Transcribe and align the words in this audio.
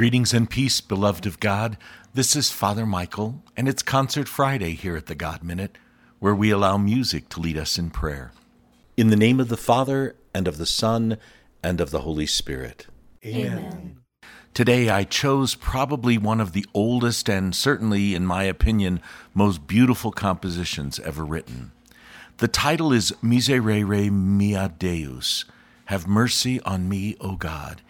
Greetings 0.00 0.32
and 0.32 0.48
peace, 0.48 0.80
beloved 0.80 1.26
of 1.26 1.40
God. 1.40 1.76
This 2.14 2.34
is 2.34 2.50
Father 2.50 2.86
Michael, 2.86 3.44
and 3.54 3.68
it's 3.68 3.82
Concert 3.82 4.28
Friday 4.28 4.70
here 4.70 4.96
at 4.96 5.08
the 5.08 5.14
God 5.14 5.42
Minute, 5.42 5.76
where 6.20 6.34
we 6.34 6.50
allow 6.50 6.78
music 6.78 7.28
to 7.28 7.38
lead 7.38 7.58
us 7.58 7.76
in 7.76 7.90
prayer. 7.90 8.32
In 8.96 9.10
the 9.10 9.14
name 9.14 9.38
of 9.38 9.50
the 9.50 9.58
Father, 9.58 10.16
and 10.32 10.48
of 10.48 10.56
the 10.56 10.64
Son, 10.64 11.18
and 11.62 11.82
of 11.82 11.90
the 11.90 12.00
Holy 12.00 12.24
Spirit. 12.24 12.86
Amen. 13.26 13.98
Today 14.54 14.88
I 14.88 15.04
chose 15.04 15.54
probably 15.54 16.16
one 16.16 16.40
of 16.40 16.52
the 16.52 16.64
oldest 16.72 17.28
and 17.28 17.54
certainly, 17.54 18.14
in 18.14 18.24
my 18.24 18.44
opinion, 18.44 19.02
most 19.34 19.66
beautiful 19.66 20.12
compositions 20.12 20.98
ever 21.00 21.26
written. 21.26 21.72
The 22.38 22.48
title 22.48 22.90
is 22.90 23.12
Miserere 23.22 24.10
mei 24.10 24.70
Deus, 24.78 25.44
Have 25.84 26.06
mercy 26.06 26.58
on 26.62 26.88
me, 26.88 27.16
O 27.20 27.36
God, 27.36 27.82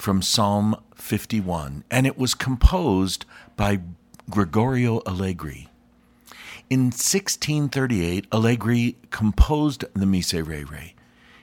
from 0.00 0.22
Psalm 0.22 0.74
51, 0.94 1.84
and 1.90 2.06
it 2.06 2.18
was 2.18 2.34
composed 2.34 3.26
by 3.56 3.80
Gregorio 4.30 5.02
Allegri. 5.06 5.68
In 6.70 6.84
1638, 6.84 8.26
Allegri 8.32 8.96
composed 9.10 9.84
the 9.92 10.06
Miserere. 10.06 10.94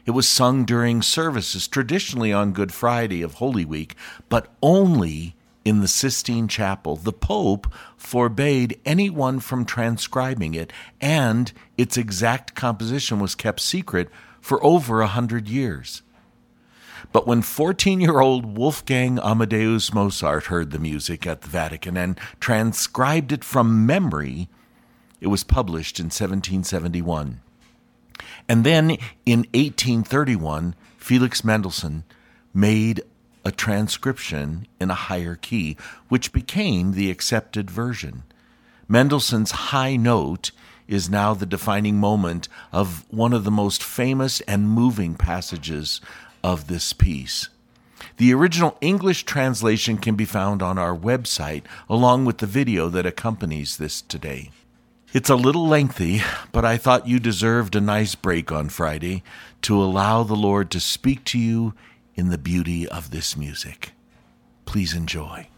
It 0.05 0.11
was 0.11 0.27
sung 0.27 0.65
during 0.65 1.01
services, 1.01 1.67
traditionally 1.67 2.33
on 2.33 2.53
Good 2.53 2.73
Friday 2.73 3.21
of 3.21 3.35
Holy 3.35 3.65
Week, 3.65 3.95
but 4.29 4.47
only 4.63 5.35
in 5.63 5.81
the 5.81 5.87
Sistine 5.87 6.47
Chapel. 6.47 6.95
The 6.95 7.13
Pope 7.13 7.71
forbade 7.97 8.79
anyone 8.85 9.39
from 9.39 9.65
transcribing 9.65 10.53
it, 10.53 10.71
and 10.99 11.51
its 11.77 11.97
exact 11.97 12.55
composition 12.55 13.19
was 13.19 13.35
kept 13.35 13.59
secret 13.59 14.09
for 14.41 14.63
over 14.63 15.01
a 15.01 15.07
hundred 15.07 15.47
years. 15.49 16.01
But 17.11 17.27
when 17.27 17.41
14 17.41 18.01
year 18.01 18.19
old 18.19 18.57
Wolfgang 18.57 19.19
Amadeus 19.19 19.93
Mozart 19.93 20.45
heard 20.45 20.71
the 20.71 20.79
music 20.79 21.25
at 21.25 21.41
the 21.41 21.49
Vatican 21.49 21.97
and 21.97 22.19
transcribed 22.39 23.31
it 23.31 23.43
from 23.43 23.85
memory, 23.85 24.49
it 25.19 25.27
was 25.27 25.43
published 25.43 25.99
in 25.99 26.05
1771. 26.05 27.41
And 28.49 28.63
then 28.63 28.91
in 29.25 29.39
1831, 29.53 30.75
Felix 30.97 31.43
Mendelssohn 31.43 32.03
made 32.53 33.01
a 33.43 33.51
transcription 33.51 34.67
in 34.79 34.89
a 34.89 34.95
higher 34.95 35.35
key, 35.35 35.77
which 36.09 36.33
became 36.33 36.91
the 36.91 37.09
accepted 37.09 37.71
version. 37.71 38.23
Mendelssohn's 38.87 39.51
high 39.51 39.95
note 39.95 40.51
is 40.87 41.09
now 41.09 41.33
the 41.33 41.45
defining 41.45 41.97
moment 41.97 42.47
of 42.71 43.05
one 43.09 43.33
of 43.33 43.43
the 43.43 43.51
most 43.51 43.83
famous 43.83 44.39
and 44.41 44.69
moving 44.69 45.15
passages 45.15 45.99
of 46.47 46.67
this 46.67 46.93
piece. 46.93 47.49
The 48.15 48.33
original 48.33 48.77
English 48.79 49.25
translation 49.25 49.97
can 49.97 50.15
be 50.15 50.23
found 50.23 50.61
on 50.61 50.77
our 50.77 50.95
website, 50.95 51.63
along 51.89 52.23
with 52.23 52.37
the 52.37 52.45
video 52.45 52.87
that 52.87 53.05
accompanies 53.05 53.75
this 53.75 54.01
today. 54.01 54.51
It's 55.11 55.29
a 55.29 55.35
little 55.35 55.67
lengthy, 55.67 56.21
but 56.53 56.63
I 56.63 56.77
thought 56.77 57.05
you 57.05 57.19
deserved 57.19 57.75
a 57.75 57.81
nice 57.81 58.15
break 58.15 58.49
on 58.49 58.69
Friday 58.69 59.23
to 59.63 59.75
allow 59.75 60.23
the 60.23 60.35
Lord 60.35 60.71
to 60.71 60.79
speak 60.79 61.25
to 61.25 61.37
you 61.37 61.73
in 62.15 62.29
the 62.29 62.37
beauty 62.37 62.87
of 62.87 63.11
this 63.11 63.35
music. 63.35 63.91
Please 64.63 64.93
enjoy. 64.93 65.49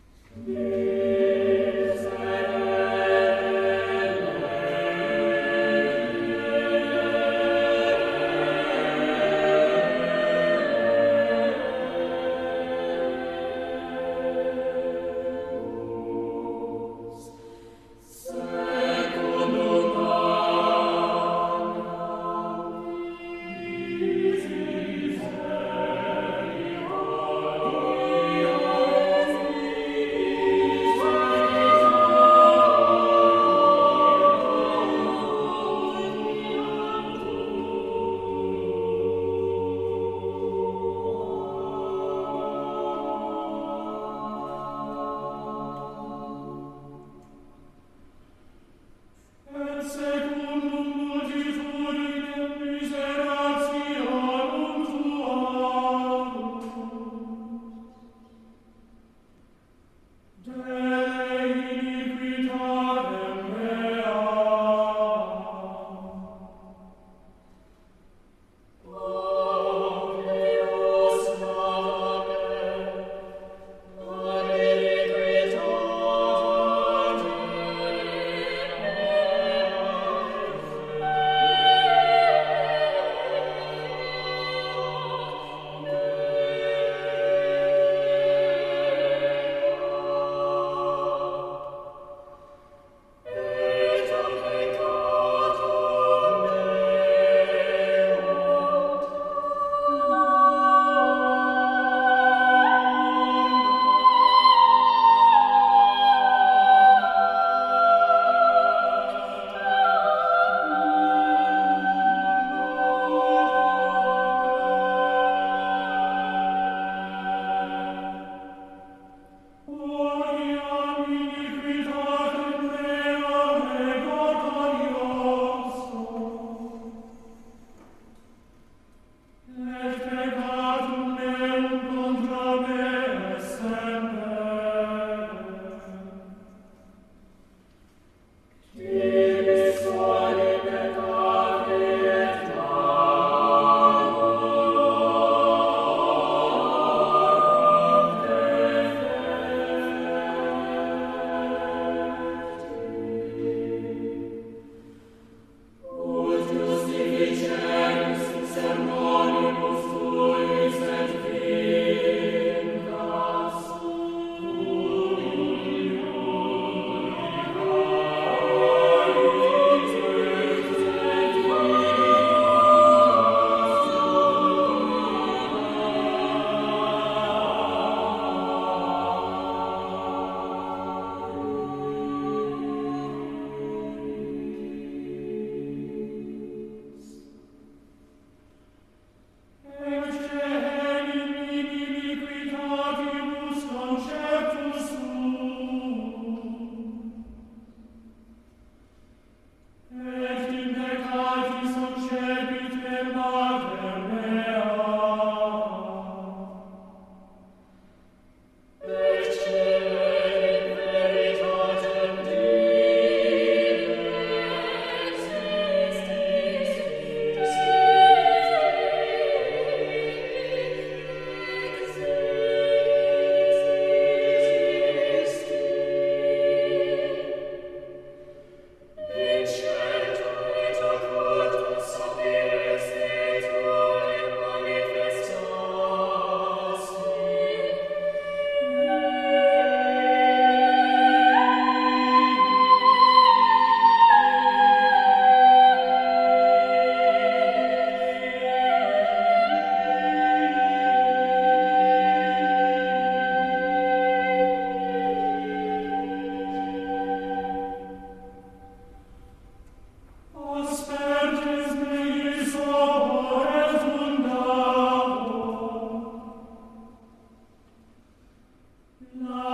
No. 269.15 269.48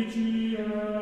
Regia 0.00 0.99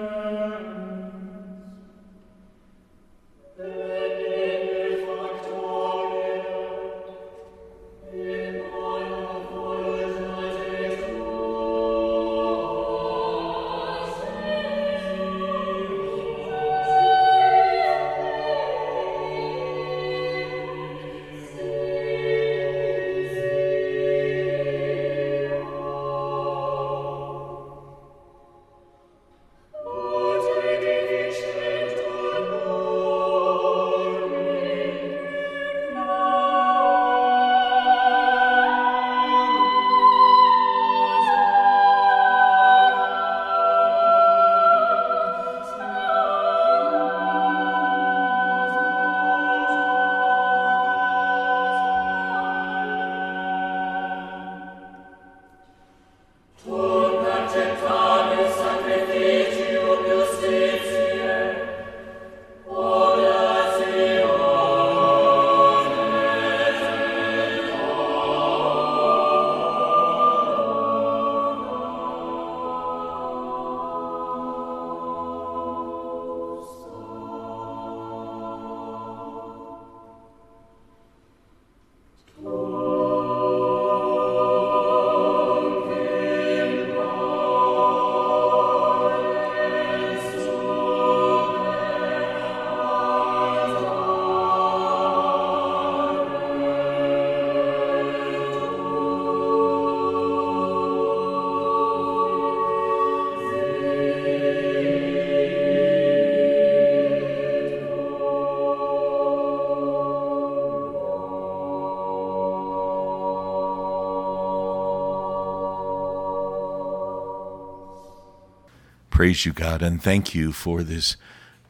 Praise 119.18 119.44
you, 119.44 119.52
God, 119.52 119.82
and 119.82 120.00
thank 120.00 120.32
you 120.32 120.52
for 120.52 120.84
this 120.84 121.16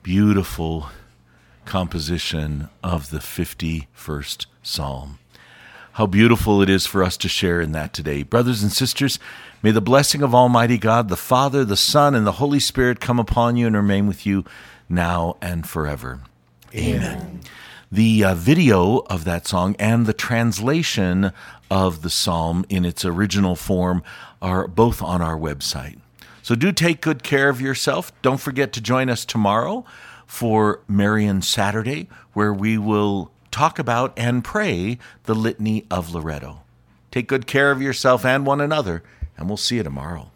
beautiful 0.03 0.91
composition 1.65 2.69
of 2.85 3.09
the 3.09 3.21
51st 3.21 4.45
Psalm. 4.63 5.19
How 5.93 6.05
beautiful 6.05 6.61
it 6.61 6.69
is 6.69 6.85
for 6.85 7.03
us 7.03 7.17
to 7.17 7.27
share 7.27 7.63
in 7.63 7.73
that 7.73 7.95
today. 7.95 8.23
Brothers 8.23 8.63
and 8.63 8.71
sisters, 8.71 9.19
may 9.63 9.71
the 9.71 9.81
blessing 9.81 10.21
of 10.21 10.35
Almighty 10.35 10.77
God, 10.77 11.09
the 11.09 11.17
Father, 11.17 11.65
the 11.65 11.75
Son, 11.75 12.15
and 12.15 12.27
the 12.27 12.33
Holy 12.33 12.61
Spirit 12.61 13.01
come 13.01 13.19
upon 13.19 13.57
you 13.57 13.67
and 13.67 13.75
remain 13.75 14.07
with 14.07 14.27
you 14.27 14.45
now 14.87 15.39
and 15.41 15.67
forever. 15.67 16.21
Amen. 16.75 17.03
Amen. 17.03 17.41
The 17.91 18.25
uh, 18.25 18.35
video 18.35 18.99
of 19.09 19.25
that 19.25 19.47
song 19.47 19.75
and 19.79 20.05
the 20.05 20.13
translation 20.13 21.33
of 21.71 22.03
the 22.03 22.11
psalm 22.11 22.67
in 22.69 22.85
its 22.85 23.07
original 23.07 23.57
form 23.57 24.03
are 24.43 24.69
both 24.69 25.01
on 25.01 25.23
our 25.23 25.39
website. 25.39 25.99
So 26.49 26.55
do 26.55 26.73
take 26.73 27.03
good 27.03 27.23
care 27.23 27.51
of 27.51 27.61
yourself. 27.61 28.11
Don't 28.23 28.41
forget 28.41 28.73
to 28.73 28.81
join 28.81 29.11
us 29.11 29.27
tomorrow 29.27 29.85
for 30.27 30.81
Marian 30.89 31.43
Saturday, 31.43 32.09
where 32.33 32.55
we 32.55 32.79
will 32.79 33.31
talk 33.51 33.79
about 33.79 34.15
and 34.17 34.43
pray 34.43 34.99
the 35.25 35.35
Litany 35.35 35.85
of 35.91 36.15
Loreto. 36.15 36.63
Take 37.11 37.29
good 37.29 37.47
care 37.47 37.71
of 37.71 37.83
yourself 37.83 38.25
and 38.25 38.47
one 38.47 38.63
another, 38.63 39.03
and 39.37 39.47
we'll 39.47 39.59
see 39.59 39.77
you 39.77 39.83
tomorrow. 39.83 40.31